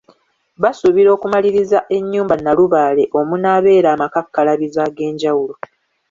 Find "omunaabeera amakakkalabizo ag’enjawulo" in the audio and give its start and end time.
3.19-5.55